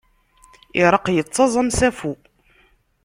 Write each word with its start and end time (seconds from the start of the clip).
Ireqq 0.79 1.05
yettaẓ 1.15 1.53
am 1.59 1.69
usafu. 1.71 2.11